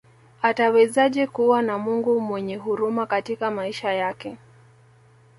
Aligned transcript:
Atawezaje 0.41 1.27
kuwa 1.27 1.61
na 1.61 1.77
Mungu 1.77 2.21
mwenyehuruma 2.21 3.05
katika 3.05 3.51
maisha 3.51 3.93
yake 3.93 4.37